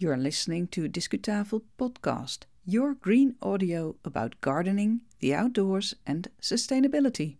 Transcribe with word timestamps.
You're 0.00 0.16
listening 0.16 0.68
to 0.68 0.88
Discutafel 0.88 1.62
Podcast, 1.76 2.44
your 2.64 2.94
green 2.94 3.34
audio 3.42 3.96
about 4.04 4.40
gardening, 4.40 5.00
the 5.18 5.34
outdoors, 5.34 5.92
and 6.06 6.28
sustainability. 6.40 7.38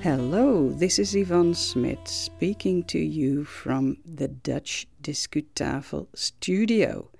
Hello, 0.00 0.70
this 0.70 0.98
is 0.98 1.14
Ivonne 1.14 1.54
Smit 1.54 2.08
speaking 2.08 2.82
to 2.84 2.98
you 2.98 3.44
from 3.44 3.98
the 4.06 4.28
Dutch 4.28 4.88
Discutafel 5.02 6.06
studio. 6.14 7.10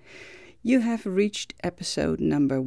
You 0.63 0.81
have 0.81 1.05
reached 1.05 1.53
episode 1.63 2.19
number 2.19 2.63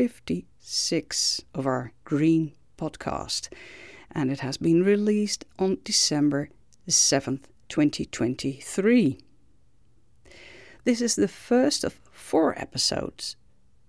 156 0.00 1.42
of 1.52 1.66
our 1.66 1.92
Green 2.04 2.52
podcast, 2.78 3.50
and 4.10 4.32
it 4.32 4.40
has 4.40 4.56
been 4.56 4.82
released 4.82 5.44
on 5.58 5.76
December 5.84 6.48
the 6.86 6.92
7th, 6.92 7.44
2023. 7.68 9.18
This 10.84 11.02
is 11.02 11.16
the 11.16 11.28
first 11.28 11.84
of 11.84 12.00
four 12.10 12.58
episodes 12.58 13.36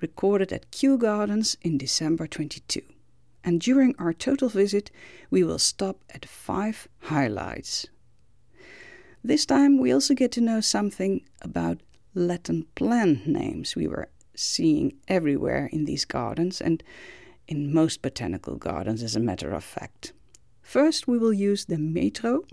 recorded 0.01 0.51
at 0.51 0.69
Kew 0.71 0.97
Gardens 0.97 1.55
in 1.61 1.77
December 1.77 2.27
22 2.27 2.81
and 3.41 3.61
during 3.61 3.95
our 3.97 4.11
total 4.11 4.49
visit, 4.49 4.91
we 5.29 5.45
will 5.45 5.59
stop 5.59 6.03
at 6.13 6.25
five 6.25 6.89
highlights. 7.03 7.87
This 9.23 9.45
time, 9.45 9.79
we 9.79 9.93
also 9.93 10.13
get 10.13 10.33
to 10.33 10.41
know 10.41 10.59
something 10.59 11.21
about 11.41 11.79
Latin 12.13 12.65
plant 12.75 13.25
names 13.25 13.77
we 13.77 13.87
were 13.87 14.09
seeing 14.41 14.93
everywhere 15.07 15.69
in 15.71 15.85
these 15.85 16.05
gardens 16.05 16.61
and 16.61 16.83
in 17.47 17.73
most 17.73 18.01
botanical 18.01 18.55
gardens, 18.55 19.03
as 19.03 19.15
a 19.15 19.19
matter 19.19 19.51
of 19.51 19.63
fact. 19.63 20.13
First, 20.61 21.07
we 21.07 21.17
will 21.17 21.33
use 21.33 21.65
the 21.65 21.77
metro, 21.77 22.43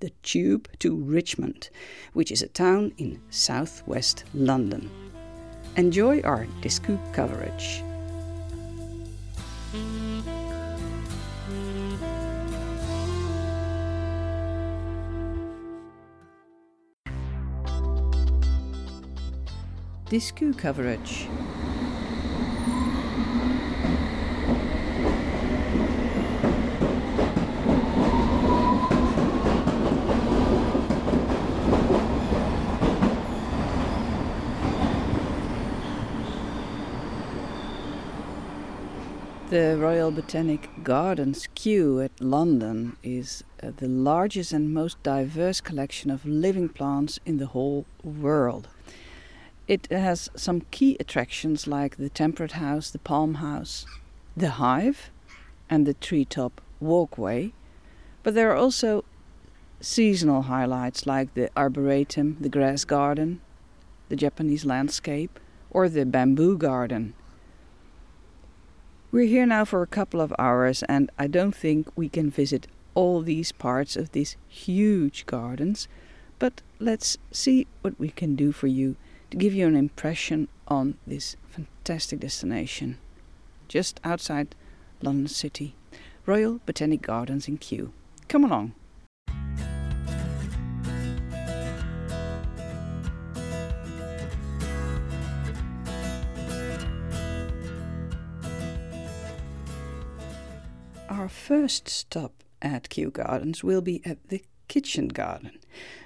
the 0.00 0.10
tube 0.22 0.68
to 0.80 0.94
Richmond, 0.94 1.70
which 2.12 2.30
is 2.30 2.42
a 2.42 2.48
town 2.48 2.92
in 2.98 3.20
southwest 3.30 4.24
London. 4.34 4.90
Enjoy 5.76 6.20
our 6.20 6.46
Discu 6.60 6.98
coverage. 7.14 7.82
Discu 20.12 20.52
coverage. 20.58 21.26
The 39.48 39.78
Royal 39.78 40.10
Botanic 40.10 40.68
Gardens 40.84 41.48
Kew 41.54 42.02
at 42.02 42.20
London 42.20 42.98
is 43.02 43.44
uh, 43.62 43.70
the 43.74 43.88
largest 43.88 44.52
and 44.52 44.74
most 44.74 45.02
diverse 45.02 45.62
collection 45.62 46.10
of 46.10 46.26
living 46.26 46.68
plants 46.68 47.18
in 47.24 47.38
the 47.38 47.46
whole 47.46 47.86
world. 48.04 48.68
It 49.68 49.86
has 49.90 50.28
some 50.34 50.62
key 50.72 50.96
attractions 50.98 51.66
like 51.66 51.96
the 51.96 52.08
Temperate 52.08 52.52
House, 52.52 52.90
the 52.90 52.98
Palm 52.98 53.34
House, 53.34 53.86
the 54.36 54.50
Hive, 54.50 55.10
and 55.70 55.86
the 55.86 55.94
Treetop 55.94 56.60
Walkway. 56.80 57.52
But 58.24 58.34
there 58.34 58.50
are 58.50 58.56
also 58.56 59.04
seasonal 59.80 60.42
highlights 60.42 61.06
like 61.06 61.34
the 61.34 61.48
Arboretum, 61.56 62.38
the 62.40 62.48
Grass 62.48 62.84
Garden, 62.84 63.40
the 64.08 64.16
Japanese 64.16 64.64
landscape, 64.64 65.38
or 65.70 65.88
the 65.88 66.04
Bamboo 66.04 66.58
Garden. 66.58 67.14
We're 69.12 69.26
here 69.26 69.46
now 69.46 69.64
for 69.64 69.82
a 69.82 69.86
couple 69.86 70.20
of 70.20 70.34
hours, 70.38 70.82
and 70.84 71.10
I 71.18 71.28
don't 71.28 71.54
think 71.54 71.86
we 71.94 72.08
can 72.08 72.30
visit 72.30 72.66
all 72.94 73.22
these 73.22 73.52
parts 73.52 73.96
of 73.96 74.10
these 74.10 74.36
huge 74.48 75.24
gardens, 75.26 75.86
but 76.38 76.62
let's 76.80 77.16
see 77.30 77.68
what 77.82 77.98
we 77.98 78.08
can 78.08 78.34
do 78.34 78.50
for 78.50 78.66
you 78.66 78.96
to 79.32 79.38
give 79.38 79.54
you 79.54 79.66
an 79.66 79.74
impression 79.74 80.46
on 80.68 80.98
this 81.06 81.36
fantastic 81.48 82.20
destination 82.20 82.98
just 83.66 83.98
outside 84.04 84.54
London 85.00 85.26
City, 85.26 85.74
Royal 86.26 86.60
Botanic 86.66 87.00
Gardens 87.00 87.48
in 87.48 87.56
Kew. 87.56 87.94
Come 88.28 88.44
along. 88.44 88.74
Our 101.08 101.30
first 101.30 101.88
stop 101.88 102.34
at 102.60 102.90
Kew 102.90 103.10
Gardens 103.10 103.64
will 103.64 103.80
be 103.80 104.02
at 104.04 104.28
the 104.28 104.44
kitchen 104.72 105.08
garden. 105.08 105.58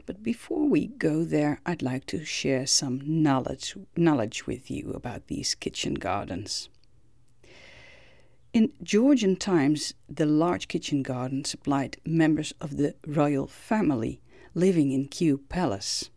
But 0.07 0.25
before 0.25 0.69
we 0.69 0.89
go 0.89 1.23
there, 1.23 1.61
I'd 1.65 1.83
like 1.83 2.05
to 2.07 2.25
share 2.25 2.67
some 2.67 3.01
knowledge, 3.05 3.77
knowledge 3.97 4.45
with 4.45 4.73
you 4.73 4.91
about 4.93 5.29
these 5.29 5.55
kitchen 5.55 5.95
gardens. 5.95 6.69
In 8.53 8.73
Georgian 8.83 9.37
times, 9.37 9.95
the 10.09 10.27
large 10.27 10.67
kitchen 10.67 11.05
garden 11.05 11.45
supplied 11.45 11.99
members 12.05 12.53
of 12.61 12.77
the 12.77 12.97
royal 13.07 13.47
family 13.47 14.21
living 14.53 14.91
in 14.91 15.07
Kew 15.07 15.39
Palace. 15.49 16.11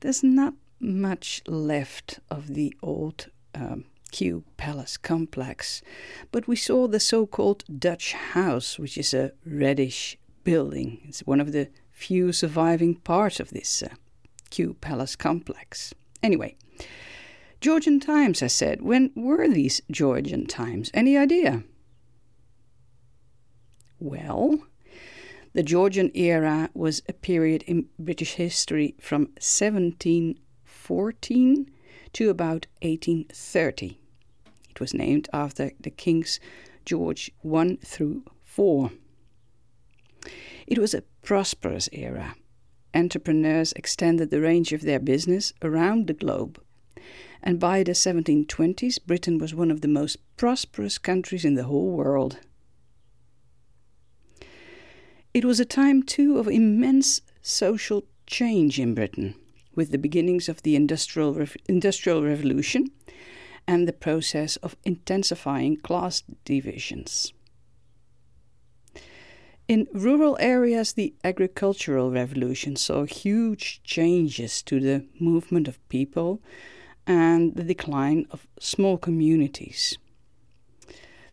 There's 0.00 0.24
not 0.24 0.54
much 0.80 1.42
left 1.46 2.18
of 2.28 2.54
the 2.54 2.74
old 2.82 3.28
um, 3.54 3.84
Kew 4.10 4.42
Palace 4.56 4.96
complex, 4.96 5.82
but 6.32 6.48
we 6.48 6.56
saw 6.56 6.88
the 6.88 6.98
so 6.98 7.26
called 7.26 7.62
Dutch 7.78 8.14
house, 8.14 8.76
which 8.76 8.98
is 8.98 9.14
a 9.14 9.30
reddish 9.46 10.18
building. 10.48 10.98
It's 11.06 11.20
one 11.26 11.40
of 11.40 11.52
the 11.52 11.68
few 11.90 12.32
surviving 12.32 12.94
parts 12.94 13.38
of 13.38 13.50
this 13.50 13.82
uh, 13.82 13.88
Kew 14.48 14.76
Palace 14.80 15.14
complex. 15.14 15.92
Anyway, 16.22 16.56
Georgian 17.60 18.00
times, 18.00 18.42
I 18.42 18.46
said. 18.46 18.80
When 18.80 19.10
were 19.14 19.46
these 19.46 19.82
Georgian 19.90 20.46
times? 20.46 20.90
Any 20.94 21.18
idea? 21.18 21.64
Well, 24.00 24.60
the 25.52 25.62
Georgian 25.62 26.10
era 26.14 26.70
was 26.72 27.02
a 27.06 27.12
period 27.12 27.62
in 27.64 27.90
British 27.98 28.36
history 28.36 28.94
from 28.98 29.24
1714 29.36 31.70
to 32.14 32.30
about 32.30 32.66
1830. 32.80 33.98
It 34.70 34.80
was 34.80 34.94
named 34.94 35.28
after 35.30 35.72
the 35.78 35.90
kings 35.90 36.40
George 36.86 37.32
I 37.44 37.76
through 37.84 38.22
4. 38.44 38.92
It 40.66 40.78
was 40.78 40.94
a 40.94 41.02
prosperous 41.22 41.88
era. 41.92 42.34
Entrepreneurs 42.94 43.72
extended 43.74 44.30
the 44.30 44.40
range 44.40 44.72
of 44.72 44.82
their 44.82 44.98
business 44.98 45.52
around 45.62 46.06
the 46.06 46.14
globe. 46.14 46.60
And 47.42 47.60
by 47.60 47.82
the 47.82 47.92
1720s, 47.92 48.98
Britain 49.06 49.38
was 49.38 49.54
one 49.54 49.70
of 49.70 49.80
the 49.80 49.88
most 49.88 50.16
prosperous 50.36 50.98
countries 50.98 51.44
in 51.44 51.54
the 51.54 51.64
whole 51.64 51.90
world. 51.90 52.38
It 55.32 55.44
was 55.44 55.60
a 55.60 55.64
time, 55.64 56.02
too, 56.02 56.38
of 56.38 56.48
immense 56.48 57.20
social 57.42 58.04
change 58.26 58.80
in 58.80 58.94
Britain, 58.94 59.34
with 59.74 59.90
the 59.92 59.98
beginnings 59.98 60.48
of 60.48 60.62
the 60.62 60.74
Industrial, 60.74 61.32
Re- 61.34 61.46
Industrial 61.68 62.22
Revolution 62.22 62.90
and 63.66 63.86
the 63.86 63.92
process 63.92 64.56
of 64.56 64.76
intensifying 64.84 65.76
class 65.76 66.22
divisions. 66.44 67.32
In 69.68 69.86
rural 69.92 70.38
areas, 70.40 70.94
the 70.94 71.12
agricultural 71.22 72.10
revolution 72.10 72.74
saw 72.74 73.04
huge 73.04 73.82
changes 73.84 74.62
to 74.62 74.80
the 74.80 75.04
movement 75.20 75.68
of 75.68 75.86
people 75.90 76.40
and 77.06 77.54
the 77.54 77.64
decline 77.64 78.26
of 78.30 78.48
small 78.58 78.96
communities. 78.96 79.98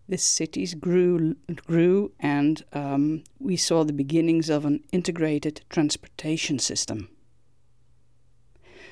The 0.10 0.18
cities 0.18 0.74
grew, 0.74 1.38
grew 1.66 2.12
and 2.20 2.62
um, 2.74 3.24
we 3.40 3.56
saw 3.56 3.86
the 3.86 3.94
beginnings 3.94 4.50
of 4.50 4.66
an 4.66 4.84
integrated 4.92 5.62
transportation 5.70 6.60
system. 6.60 7.08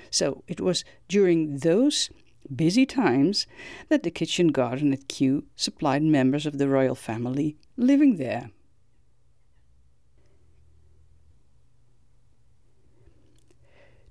So 0.09 0.45
it 0.47 0.61
was 0.61 0.85
during 1.09 1.57
those 1.57 2.09
busy 2.55 2.85
times 2.85 3.45
that 3.89 4.03
the 4.03 4.11
kitchen 4.11 4.47
garden 4.47 4.93
at 4.93 5.09
Kew 5.09 5.43
supplied 5.57 6.03
members 6.03 6.45
of 6.45 6.59
the 6.59 6.69
royal 6.69 6.95
family 6.95 7.57
living 7.75 8.15
there. 8.15 8.51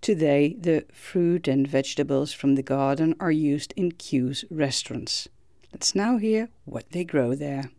Today, 0.02 0.56
the 0.58 0.84
fruit 0.92 1.46
and 1.46 1.66
vegetables 1.66 2.32
from 2.32 2.56
the 2.56 2.62
garden 2.62 3.14
are 3.20 3.30
used 3.30 3.72
in 3.76 3.92
Kew's 3.92 4.44
restaurants, 4.50 5.28
Let's 5.72 5.94
now 5.94 6.18
hear 6.18 6.48
what 6.64 6.90
they 6.90 7.04
grow 7.04 7.36
there. 7.36 7.70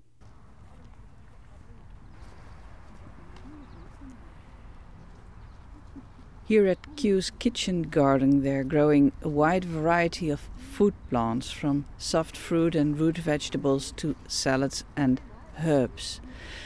Here 6.46 6.66
at 6.66 6.96
Kew's 6.96 7.30
kitchen 7.30 7.84
garden, 7.84 8.42
they're 8.42 8.64
growing 8.64 9.12
a 9.22 9.28
wide 9.28 9.66
variety 9.66 10.30
of 10.30 10.50
food 10.58 10.94
plants 11.10 11.52
from 11.52 11.86
soft 11.98 12.38
fruit 12.38 12.74
and 12.74 12.98
root 12.98 13.18
vegetables 13.18 13.92
to 13.98 14.16
salads 14.30 14.86
and 14.96 15.20
herbs. 15.62 16.22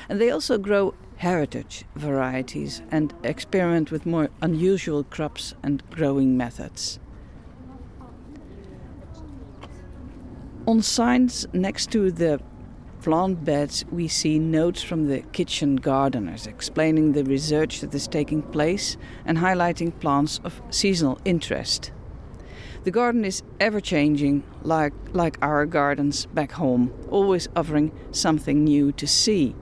And 0.08 0.22
they 0.22 0.30
also 0.30 0.60
grow 0.60 0.94
heritage 1.18 1.84
varieties 1.96 2.82
and 2.92 3.14
experiment 3.24 3.92
with 3.92 4.06
more 4.06 4.30
unusual 4.42 5.04
crops 5.04 5.54
and 5.64 5.84
growing 5.90 6.38
methods. 6.38 7.00
On 10.68 10.82
signs 10.82 11.48
next 11.54 11.92
to 11.92 12.12
the 12.12 12.40
plant 13.02 13.46
beds, 13.46 13.86
we 13.90 14.08
see 14.08 14.38
notes 14.38 14.84
from 14.84 15.08
the 15.08 15.22
kitchen 15.32 15.78
gardeners 15.78 16.46
explaining 16.46 17.14
the 17.14 17.24
research 17.24 17.80
that 17.80 17.96
is 17.96 18.08
taking 18.08 18.42
place 18.42 18.98
and 19.26 19.38
highlighting 19.38 19.98
plants 20.00 20.42
of 20.44 20.62
seasonal 20.70 21.20
interest. 21.24 21.92
The 22.84 22.92
garden 22.92 23.26
is 23.26 23.44
ever 23.60 23.80
changing, 23.80 24.44
like, 24.62 24.94
like 25.14 25.38
our 25.42 25.66
gardens 25.66 26.26
back 26.28 26.52
home, 26.54 26.94
always 27.10 27.48
offering 27.56 27.92
something 28.12 28.64
new 28.64 28.92
to 28.94 29.08
see. 29.08 29.56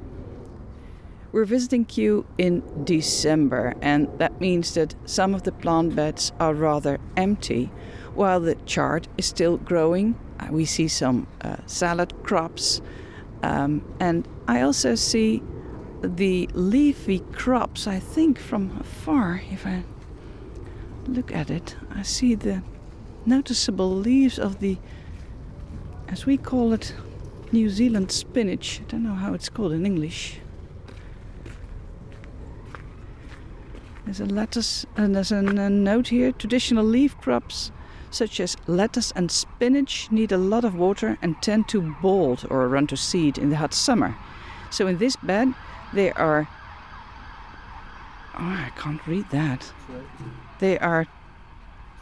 We're 1.35 1.43
visiting 1.43 1.83
Kew 1.83 2.25
in 2.37 2.63
December, 2.85 3.73
and 3.81 4.07
that 4.19 4.39
means 4.39 4.73
that 4.75 4.95
some 5.03 5.35
of 5.35 5.43
the 5.43 5.51
plant 5.51 5.93
beds 5.93 6.31
are 6.39 6.53
rather 6.53 6.97
empty, 7.17 7.71
while 8.13 8.39
the 8.39 8.55
chard 8.65 9.09
is 9.17 9.25
still 9.25 9.57
growing. 9.57 10.17
Uh, 10.39 10.47
we 10.51 10.63
see 10.63 10.87
some 10.87 11.27
uh, 11.41 11.57
salad 11.65 12.13
crops, 12.23 12.79
um, 13.43 13.83
and 13.99 14.25
I 14.47 14.61
also 14.61 14.95
see 14.95 15.43
the 16.01 16.49
leafy 16.53 17.19
crops, 17.33 17.85
I 17.85 17.99
think 17.99 18.39
from 18.39 18.77
afar, 18.79 19.41
if 19.51 19.67
I 19.67 19.83
look 21.05 21.33
at 21.33 21.49
it, 21.49 21.75
I 21.93 22.03
see 22.03 22.35
the 22.35 22.63
noticeable 23.25 23.93
leaves 23.93 24.39
of 24.39 24.61
the, 24.61 24.77
as 26.07 26.25
we 26.25 26.37
call 26.37 26.71
it, 26.71 26.95
New 27.51 27.69
Zealand 27.69 28.13
spinach. 28.13 28.79
I 28.79 28.83
don't 28.91 29.03
know 29.03 29.15
how 29.15 29.33
it's 29.33 29.49
called 29.49 29.73
in 29.73 29.85
English. 29.85 30.39
There's 34.05 34.21
a 34.21 34.25
lettuce, 34.25 34.85
and 34.95 35.15
there's 35.15 35.31
a, 35.31 35.37
a 35.37 35.69
note 35.69 36.07
here 36.07 36.31
traditional 36.31 36.85
leaf 36.85 37.17
crops 37.17 37.71
such 38.15 38.39
as 38.39 38.55
lettuce 38.65 39.11
and 39.11 39.29
spinach, 39.29 40.09
need 40.09 40.31
a 40.31 40.37
lot 40.37 40.63
of 40.63 40.73
water 40.73 41.17
and 41.21 41.41
tend 41.41 41.67
to 41.67 41.95
bolt 42.01 42.45
or 42.49 42.67
run 42.67 42.87
to 42.87 42.95
seed 42.95 43.37
in 43.37 43.49
the 43.49 43.57
hot 43.57 43.73
summer. 43.73 44.15
So 44.71 44.87
in 44.87 44.97
this 44.97 45.15
bed, 45.17 45.53
they 45.93 46.11
are. 46.13 46.47
Oh, 48.37 48.55
I 48.67 48.71
can't 48.77 49.05
read 49.05 49.29
that. 49.31 49.71
They 50.59 50.79
are 50.79 51.07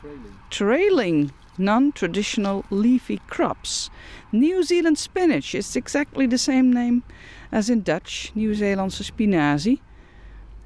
trailing, 0.01 0.37
trailing 0.49 1.31
non 1.57 1.91
traditional 1.91 2.65
leafy 2.69 3.19
crops. 3.27 3.89
New 4.31 4.63
Zealand 4.63 4.97
spinach 4.97 5.55
is 5.55 5.75
exactly 5.75 6.25
the 6.25 6.37
same 6.37 6.71
name 6.71 7.03
as 7.51 7.69
in 7.69 7.81
Dutch, 7.81 8.31
New 8.35 8.51
Zealandse 8.51 9.03
spinazie. 9.03 9.79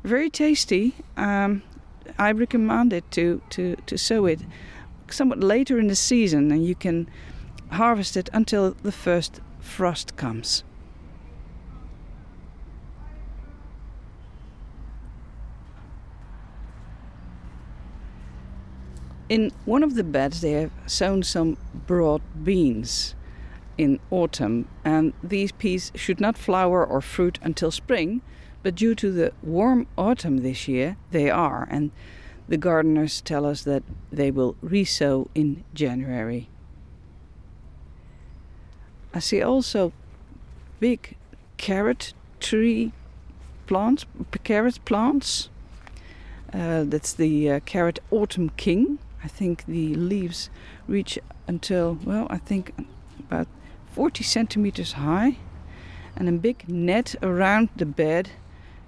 Very 0.07 0.29
tasty. 0.29 0.95
Um, 1.17 1.63
I 2.17 2.31
recommend 2.31 2.93
it 2.93 3.11
to, 3.11 3.41
to, 3.49 3.75
to 3.87 3.97
sow 3.97 4.25
it 4.25 4.39
somewhat 5.11 5.41
later 5.41 5.79
in 5.79 5.87
the 5.87 5.97
season 5.97 6.49
and 6.49 6.65
you 6.65 6.75
can 6.75 7.09
harvest 7.71 8.15
it 8.15 8.29
until 8.31 8.71
the 8.83 8.93
first 8.93 9.41
frost 9.59 10.15
comes. 10.15 10.63
In 19.27 19.51
one 19.65 19.83
of 19.83 19.95
the 19.95 20.05
beds, 20.05 20.39
they 20.39 20.53
have 20.53 20.71
sown 20.85 21.21
some 21.21 21.57
broad 21.85 22.21
beans 22.45 23.13
in 23.77 23.99
autumn, 24.09 24.69
and 24.85 25.11
these 25.21 25.51
peas 25.51 25.91
should 25.95 26.21
not 26.21 26.37
flower 26.37 26.85
or 26.85 27.01
fruit 27.01 27.39
until 27.43 27.71
spring, 27.71 28.21
but 28.67 28.75
due 28.75 28.95
to 28.95 29.13
the 29.13 29.31
warm 29.41 29.87
autumn 29.97 30.39
this 30.39 30.67
year, 30.67 30.97
they 31.11 31.29
are. 31.29 31.69
And 31.71 31.89
the 32.49 32.57
gardeners 32.57 33.21
tell 33.21 33.45
us 33.45 33.63
that 33.63 33.81
they 34.11 34.29
will 34.29 34.57
resow 34.61 35.29
in 35.33 35.63
January. 35.73 36.49
I 39.13 39.19
see 39.19 39.41
also 39.41 39.93
big 40.81 41.15
carrot 41.55 42.13
tree 42.41 42.91
plants, 43.67 44.05
carrot 44.43 44.83
plants. 44.83 45.47
Uh, 46.51 46.83
that's 46.83 47.13
the 47.13 47.49
uh, 47.49 47.59
carrot 47.61 47.99
autumn 48.11 48.49
king. 48.57 48.99
I 49.23 49.29
think 49.29 49.65
the 49.65 49.95
leaves 49.95 50.49
reach 50.89 51.17
until, 51.47 51.97
well, 52.03 52.27
I 52.29 52.37
think 52.37 52.73
about 53.17 53.47
40 53.93 54.25
centimeters 54.25 54.91
high, 54.91 55.37
and 56.17 56.27
a 56.27 56.33
big 56.33 56.67
net 56.67 57.15
around 57.23 57.69
the 57.77 57.85
bed 57.85 58.31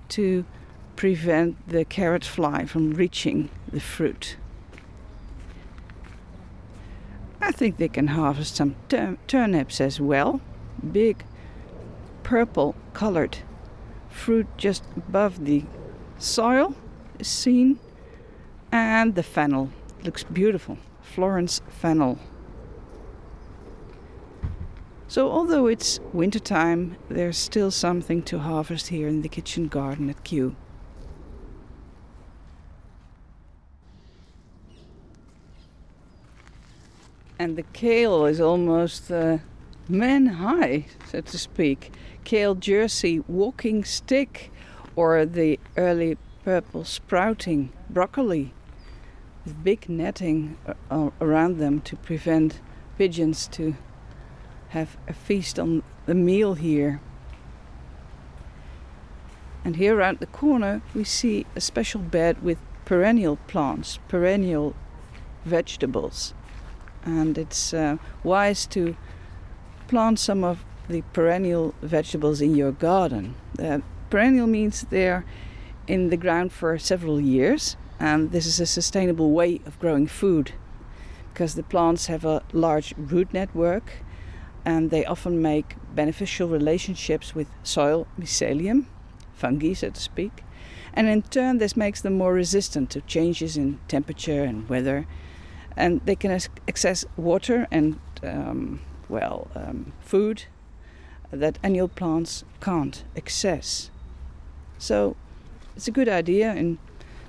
to 0.09 0.45
prevent 0.95 1.67
the 1.67 1.85
carrot 1.85 2.25
fly 2.25 2.65
from 2.65 2.93
reaching 2.93 3.49
the 3.71 3.79
fruit. 3.79 4.37
I 7.41 7.51
think 7.51 7.77
they 7.77 7.87
can 7.87 8.07
harvest 8.07 8.55
some 8.55 8.75
tur- 8.89 9.17
turnips 9.27 9.79
as 9.79 9.99
well. 10.01 10.41
Big 10.91 11.23
purple 12.23 12.75
colored 12.93 13.39
fruit 14.09 14.47
just 14.57 14.83
above 14.97 15.45
the 15.45 15.63
soil 16.17 16.75
is 17.17 17.27
seen. 17.27 17.79
And 18.71 19.15
the 19.15 19.23
fennel 19.23 19.71
looks 20.03 20.23
beautiful. 20.23 20.77
Florence 21.01 21.61
fennel. 21.69 22.19
So, 25.19 25.29
although 25.29 25.67
it's 25.67 25.99
wintertime, 26.13 26.95
there's 27.09 27.37
still 27.37 27.71
something 27.71 28.23
to 28.23 28.39
harvest 28.39 28.87
here 28.87 29.05
in 29.05 29.21
the 29.21 29.27
kitchen 29.27 29.67
garden 29.67 30.09
at 30.09 30.23
Kew. 30.23 30.55
and 37.37 37.57
the 37.57 37.63
kale 37.73 38.25
is 38.25 38.39
almost 38.39 39.11
uh, 39.11 39.39
man 39.89 40.25
high, 40.25 40.85
so 41.11 41.19
to 41.19 41.37
speak. 41.37 41.91
Kale 42.23 42.55
jersey 42.55 43.19
walking 43.27 43.83
stick, 43.83 44.49
or 44.95 45.25
the 45.25 45.59
early 45.75 46.17
purple 46.45 46.85
sprouting 46.85 47.73
broccoli 47.89 48.53
with 49.43 49.61
big 49.65 49.89
netting 49.89 50.57
uh, 50.89 51.09
around 51.19 51.57
them 51.57 51.81
to 51.81 51.97
prevent 51.97 52.61
pigeons 52.97 53.49
to 53.49 53.75
have 54.69 54.97
a 55.07 55.13
feast 55.13 55.59
on 55.59 55.83
the 56.05 56.15
meal 56.15 56.55
here. 56.55 57.01
And 59.63 59.75
here 59.75 59.95
around 59.95 60.19
the 60.19 60.27
corner 60.27 60.81
we 60.93 61.03
see 61.03 61.45
a 61.55 61.61
special 61.61 62.01
bed 62.01 62.41
with 62.41 62.57
perennial 62.85 63.37
plants, 63.47 63.99
perennial 64.07 64.75
vegetables 65.45 66.33
and 67.03 67.37
it's 67.37 67.73
uh, 67.73 67.97
wise 68.23 68.65
to 68.67 68.95
plant 69.87 70.19
some 70.19 70.43
of 70.43 70.65
the 70.87 71.01
perennial 71.13 71.73
vegetables 71.81 72.41
in 72.41 72.55
your 72.55 72.71
garden. 72.71 73.35
Uh, 73.57 73.79
perennial 74.09 74.47
means 74.47 74.81
they're 74.89 75.25
in 75.87 76.09
the 76.09 76.17
ground 76.17 76.51
for 76.51 76.77
several 76.77 77.19
years, 77.19 77.77
and 77.99 78.31
this 78.31 78.45
is 78.45 78.59
a 78.59 78.65
sustainable 78.65 79.31
way 79.31 79.61
of 79.65 79.79
growing 79.79 80.07
food 80.07 80.53
because 81.33 81.55
the 81.55 81.63
plants 81.63 82.07
have 82.07 82.25
a 82.25 82.43
large 82.53 82.93
root 82.97 83.33
network 83.33 84.03
and 84.65 84.91
they 84.91 85.05
often 85.05 85.41
make 85.41 85.75
beneficial 85.93 86.47
relationships 86.47 87.35
with 87.35 87.47
soil 87.63 88.07
mycelium, 88.19 88.85
fungi, 89.33 89.73
so 89.73 89.89
to 89.89 89.99
speak. 89.99 90.43
And 90.93 91.07
in 91.07 91.21
turn, 91.21 91.59
this 91.59 91.77
makes 91.77 92.01
them 92.01 92.13
more 92.13 92.33
resistant 92.33 92.89
to 92.91 93.01
changes 93.01 93.57
in 93.57 93.79
temperature 93.87 94.43
and 94.43 94.67
weather 94.67 95.07
and 95.79 96.01
they 96.05 96.15
can 96.15 96.31
access 96.67 97.05
water 97.15 97.65
and 97.71 97.99
um, 98.21 98.81
well 99.07 99.47
um, 99.55 99.93
food 100.01 100.43
that 101.31 101.57
annual 101.63 101.87
plants 101.87 102.43
can't 102.59 103.03
access. 103.15 103.89
So 104.77 105.15
it's 105.75 105.87
a 105.87 105.91
good 105.91 106.09
idea 106.09 106.53
in 106.53 106.79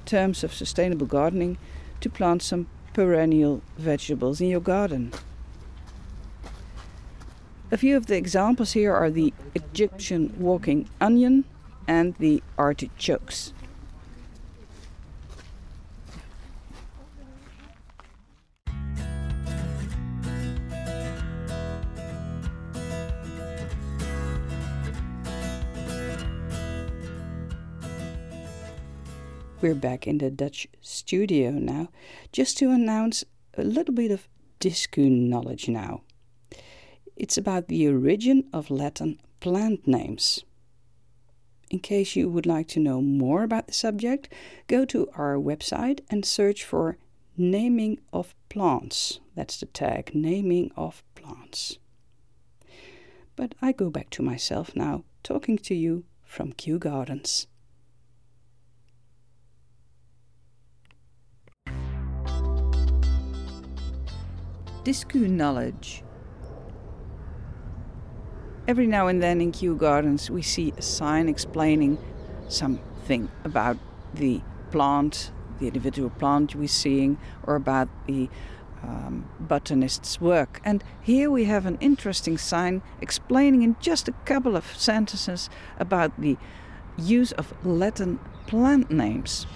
terms 0.04 0.42
of 0.42 0.52
sustainable 0.52 1.06
gardening 1.06 1.58
to 2.00 2.10
plant 2.10 2.42
some 2.42 2.66
perennial 2.92 3.62
vegetables 3.76 4.40
in 4.40 4.49
your 4.49 4.60
garden. 4.60 5.12
A 7.73 7.77
few 7.77 7.97
of 7.97 8.07
the 8.07 8.17
examples 8.17 8.73
here 8.73 8.93
are 8.93 9.11
the 9.11 9.33
Egyptian 9.55 10.35
walking 10.41 10.89
onion 11.00 11.45
and 11.87 12.17
the 12.17 12.43
artichokes. 12.59 13.53
We're 29.61 29.77
back 29.77 30.09
in 30.09 30.19
the 30.19 30.31
Dutch 30.31 30.67
studio 30.81 31.53
now, 31.53 31.91
just 32.33 32.59
to 32.59 32.71
announce 32.71 33.23
a 33.57 33.62
little 33.62 33.95
bit 33.95 34.11
of 34.11 34.27
Discu 34.59 35.09
knowledge 35.09 35.69
now. 35.69 36.00
It's 37.21 37.37
about 37.37 37.69
the 37.69 37.87
origin 37.87 38.45
of 38.50 38.71
Latin 38.71 39.21
plant 39.41 39.87
names. 39.87 40.43
In 41.71 41.81
case 41.81 42.17
you 42.17 42.31
would 42.31 42.47
like 42.47 42.67
to 42.69 42.81
know 42.81 43.03
more 43.03 43.43
about 43.43 43.67
the 43.67 43.75
subject, 43.75 44.33
go 44.69 44.87
to 44.87 45.07
our 45.15 45.35
website 45.35 46.00
and 46.09 46.25
search 46.25 46.65
for 46.65 46.97
naming 47.37 47.99
of 48.11 48.35
plants. 48.49 49.21
That's 49.35 49.61
the 49.61 49.67
tag, 49.67 50.15
naming 50.15 50.73
of 50.79 51.05
plants. 51.15 51.77
But 53.37 53.55
I 53.61 53.73
go 53.73 53.91
back 53.91 54.09
to 54.11 54.23
myself 54.23 54.75
now, 54.75 55.05
talking 55.23 55.59
to 55.59 55.75
you 55.75 56.05
from 56.25 56.55
Kew 56.55 56.79
Gardens. 56.79 57.47
Discu 64.85 65.29
knowledge. 65.29 66.03
Every 68.71 68.87
now 68.87 69.09
and 69.09 69.21
then 69.21 69.41
in 69.41 69.50
Kew 69.50 69.75
Gardens 69.75 70.31
we 70.31 70.43
see 70.43 70.73
a 70.79 70.81
sign 70.81 71.29
explaining 71.29 71.99
something 72.47 73.29
about 73.43 73.77
the 74.15 74.43
plant, 74.71 75.33
the 75.59 75.67
individual 75.67 76.09
plant 76.09 76.55
we're 76.55 76.69
seeing, 76.69 77.19
or 77.43 77.57
about 77.57 77.89
the 78.07 78.29
um, 78.85 79.29
botanist's 79.41 80.21
work. 80.21 80.61
And 80.65 80.85
here 81.03 81.33
we 81.33 81.47
have 81.47 81.67
an 81.67 81.79
interesting 81.81 82.39
sign 82.39 82.81
explaining 83.00 83.62
in 83.62 83.75
just 83.81 84.07
a 84.07 84.12
couple 84.25 84.55
of 84.55 84.65
sentences 84.77 85.50
about 85.81 86.12
the 86.21 86.39
use 86.97 87.33
of 87.33 87.53
Latin 87.67 88.21
plant 88.47 88.89
names. 88.89 89.49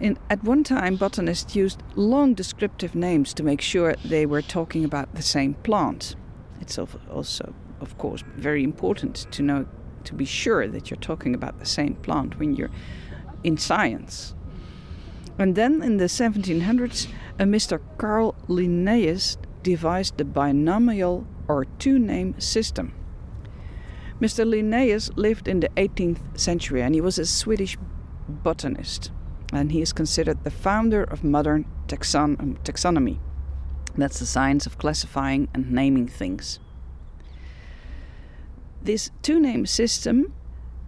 In, 0.00 0.18
at 0.28 0.44
one 0.44 0.64
time, 0.64 0.96
botanists 0.96 1.56
used 1.56 1.82
long 1.94 2.34
descriptive 2.34 2.94
names 2.94 3.32
to 3.32 3.42
make 3.42 3.62
sure 3.62 3.94
they 4.04 4.26
were 4.26 4.42
talking 4.42 4.84
about 4.84 5.14
the 5.14 5.22
same 5.22 5.54
plant. 5.54 6.14
It's 6.60 6.78
also, 6.78 7.54
of 7.80 7.96
course, 7.98 8.22
very 8.36 8.62
important 8.62 9.26
to 9.32 9.42
know 9.42 9.66
to 10.04 10.14
be 10.14 10.24
sure 10.24 10.66
that 10.66 10.90
you're 10.90 10.98
talking 10.98 11.34
about 11.34 11.58
the 11.58 11.66
same 11.66 11.94
plant 11.94 12.38
when 12.38 12.54
you're 12.54 12.70
in 13.44 13.56
science. 13.56 14.34
And 15.38 15.54
then 15.54 15.82
in 15.82 15.98
the 15.98 16.04
1700s, 16.04 17.08
a 17.38 17.44
Mr. 17.44 17.80
Carl 17.98 18.34
Linnaeus 18.48 19.38
devised 19.62 20.16
the 20.16 20.24
binomial 20.24 21.26
or 21.48 21.64
two 21.78 21.98
name 21.98 22.38
system. 22.40 22.94
Mr. 24.20 24.46
Linnaeus 24.46 25.10
lived 25.16 25.48
in 25.48 25.60
the 25.60 25.70
18th 25.76 26.38
century 26.38 26.82
and 26.82 26.94
he 26.94 27.00
was 27.00 27.18
a 27.18 27.24
Swedish 27.24 27.78
botanist. 28.28 29.10
And 29.52 29.72
he 29.72 29.80
is 29.80 29.92
considered 29.92 30.44
the 30.44 30.50
founder 30.50 31.02
of 31.02 31.24
modern 31.24 31.64
taxon- 31.88 32.58
taxonomy. 32.62 33.18
That's 33.96 34.20
the 34.20 34.26
science 34.26 34.66
of 34.66 34.78
classifying 34.78 35.48
and 35.54 35.72
naming 35.72 36.06
things. 36.06 36.60
This 38.82 39.10
two 39.22 39.38
name 39.38 39.66
system 39.66 40.32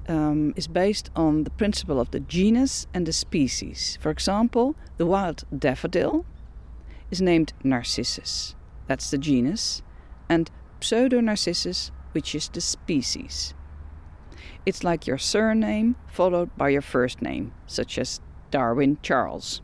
um, 0.09 0.55
is 0.57 0.67
based 0.67 1.11
on 1.15 1.45
the 1.45 1.51
principle 1.51 2.01
of 2.01 2.11
the 2.11 2.21
genus 2.21 2.87
and 2.95 3.07
the 3.07 3.13
species. 3.13 3.99
For 4.01 4.11
example, 4.11 4.75
the 4.97 5.07
wild 5.07 5.45
daffodil 5.57 6.25
is 7.11 7.21
named 7.21 7.53
Narcissus, 7.63 8.55
that's 8.87 9.11
the 9.11 9.19
genus, 9.19 9.83
and 10.29 10.51
Pseudonarcissus, 10.81 11.91
which 12.13 12.35
is 12.35 12.49
the 12.49 12.61
species. 12.61 13.55
It's 14.65 14.83
like 14.83 15.07
your 15.07 15.19
surname 15.19 15.97
followed 16.07 16.57
by 16.57 16.71
your 16.71 16.83
first 16.83 17.21
name, 17.21 17.53
such 17.67 17.99
as 17.99 18.21
Darwin 18.51 18.99
Charles. 19.03 19.61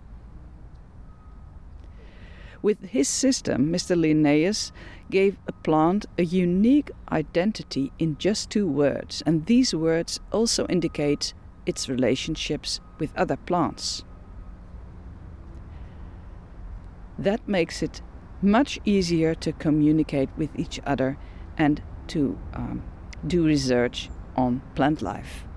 With 2.60 2.86
his 2.86 3.08
system, 3.08 3.72
Mr. 3.72 3.96
Linnaeus 3.96 4.72
gave 5.10 5.38
a 5.46 5.52
plant 5.52 6.06
a 6.18 6.24
unique 6.24 6.90
identity 7.10 7.92
in 7.98 8.18
just 8.18 8.50
two 8.50 8.66
words, 8.66 9.22
and 9.24 9.46
these 9.46 9.74
words 9.74 10.20
also 10.32 10.66
indicate 10.66 11.34
its 11.66 11.88
relationships 11.88 12.80
with 12.98 13.16
other 13.16 13.36
plants. 13.36 14.04
That 17.18 17.46
makes 17.48 17.82
it 17.82 18.02
much 18.42 18.78
easier 18.84 19.34
to 19.34 19.52
communicate 19.52 20.30
with 20.36 20.50
each 20.58 20.80
other 20.86 21.18
and 21.56 21.82
to 22.08 22.38
um, 22.54 22.82
do 23.26 23.44
research 23.44 24.10
on 24.36 24.62
plant 24.74 25.02
life. 25.02 25.47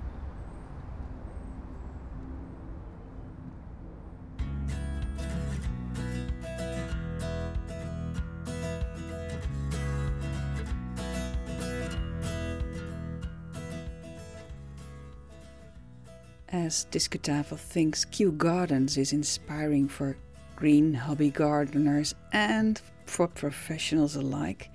As 16.52 16.86
Discutafel 16.92 17.58
thinks 17.58 18.04
Kew 18.04 18.34
Gardens 18.34 18.98
is 18.98 19.14
inspiring 19.14 19.88
for 19.88 20.18
green 20.58 20.94
hobby 20.94 21.32
gardeners 21.32 22.14
and 22.34 22.82
for 23.06 23.30
professionals 23.30 24.18
alike, 24.18 24.70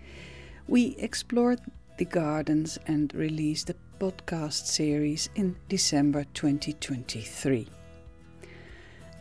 we 0.66 0.96
explored 0.98 1.60
the 1.98 2.06
gardens 2.06 2.78
and 2.86 3.14
released 3.14 3.68
a 3.68 3.74
podcast 4.00 4.64
series 4.64 5.28
in 5.34 5.54
December 5.68 6.24
2023. 6.32 7.68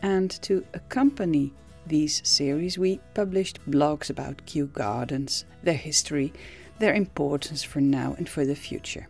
And 0.00 0.30
to 0.42 0.64
accompany 0.72 1.52
these 1.86 2.26
series, 2.26 2.78
we 2.78 3.00
published 3.12 3.60
blogs 3.70 4.08
about 4.08 4.46
Kew 4.46 4.68
Gardens, 4.68 5.44
their 5.62 5.74
history, 5.74 6.32
their 6.78 6.94
importance 6.94 7.62
for 7.62 7.82
now 7.82 8.14
and 8.16 8.26
for 8.26 8.46
the 8.46 8.56
future. 8.56 9.08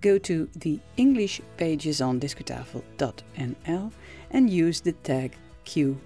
Go 0.00 0.18
to 0.18 0.48
the 0.56 0.80
English 0.96 1.40
pages 1.56 2.00
on 2.00 2.20
discutafel.nl 2.20 3.92
and 4.30 4.50
use 4.50 4.80
the 4.80 4.92
tag 4.92 5.36
Kew 5.64 5.98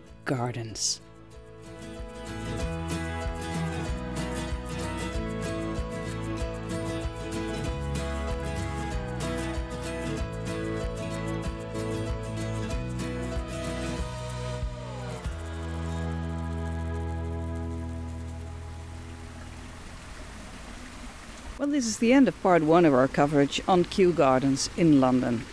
Well, 21.57 21.69
this 21.69 21.87
is 21.87 21.99
the 21.99 22.13
end 22.13 22.27
of 22.27 22.43
part 22.43 22.65
one 22.65 22.85
of 22.85 22.93
our 22.93 23.07
coverage 23.07 23.63
on 23.69 23.85
Kew 23.85 24.13
Gardens 24.13 24.71
in 24.77 25.01
London. 25.01 25.45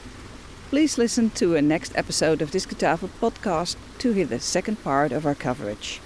Please 0.70 0.98
listen 0.98 1.30
to 1.32 1.56
a 1.56 1.62
next 1.62 1.96
episode 1.96 2.42
of 2.42 2.50
Discutafel 2.50 3.10
podcast 3.22 3.76
to 4.00 4.12
hear 4.14 4.26
the 4.26 4.40
second 4.40 4.84
part 4.84 5.12
of 5.12 5.28
our 5.28 5.36
coverage. 5.36 6.02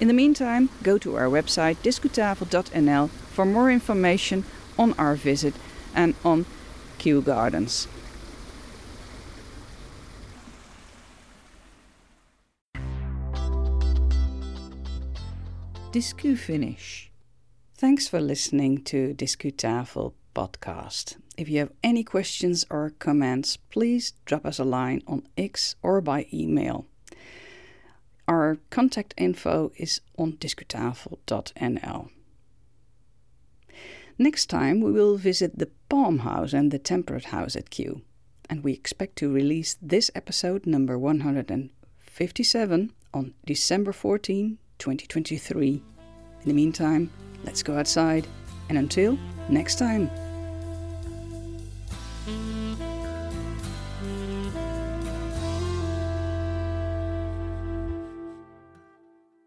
In 0.00 0.08
the 0.08 0.14
meantime, 0.14 0.70
go 0.82 0.98
to 0.98 1.14
our 1.14 1.26
website 1.26 1.76
discutafel.nl 1.84 3.10
for 3.10 3.44
more 3.44 3.70
information 3.70 4.42
on 4.76 4.92
our 4.94 5.14
visit 5.14 5.54
and 5.94 6.16
on 6.24 6.44
Kew 6.98 7.22
Gardens. 7.22 7.86
Discu 15.92 16.36
finish. 16.36 17.08
Thanks 17.78 18.08
for 18.08 18.20
listening 18.20 18.82
to 18.86 19.14
Discutafel 19.14 20.12
podcast. 20.34 21.16
If 21.36 21.48
you 21.48 21.60
have 21.60 21.70
any 21.84 22.02
questions 22.02 22.66
or 22.70 22.90
comments, 22.98 23.56
please 23.56 24.14
drop 24.24 24.44
us 24.44 24.58
a 24.58 24.64
line 24.64 25.00
on 25.06 25.28
X 25.36 25.76
or 25.80 26.00
by 26.00 26.26
email. 26.34 26.86
Our 28.26 28.58
contact 28.70 29.14
info 29.16 29.70
is 29.76 30.00
on 30.18 30.32
discutafel.nl. 30.32 32.10
Next 34.18 34.46
time, 34.46 34.80
we 34.80 34.90
will 34.90 35.16
visit 35.16 35.56
the 35.56 35.70
Palm 35.88 36.18
House 36.18 36.52
and 36.52 36.72
the 36.72 36.80
Temperate 36.80 37.26
House 37.26 37.54
at 37.54 37.70
Kew, 37.70 38.02
and 38.50 38.64
we 38.64 38.72
expect 38.72 39.14
to 39.18 39.32
release 39.32 39.76
this 39.80 40.10
episode 40.16 40.66
number 40.66 40.98
157 40.98 42.92
on 43.14 43.34
December 43.46 43.92
14, 43.92 44.58
2023. 44.80 45.68
In 45.68 45.82
the 46.44 46.52
meantime, 46.52 47.12
let's 47.44 47.62
go 47.62 47.76
outside, 47.76 48.26
and 48.68 48.78
until 48.78 49.18
next 49.48 49.78
time. 49.78 50.10